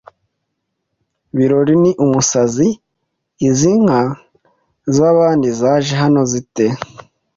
Biraro 1.35 1.73
ni 1.83 1.91
umusazi, 2.03 2.67
izi 3.47 3.71
nka 3.83 4.01
z' 4.95 5.05
abandi 5.11 5.47
zaje 5.59 5.93
hano 6.01 6.21
zite 6.31 6.65